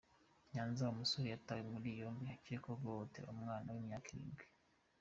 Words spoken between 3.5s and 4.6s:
w’imyaka irindwi